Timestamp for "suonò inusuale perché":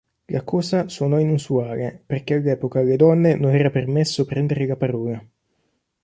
0.89-2.33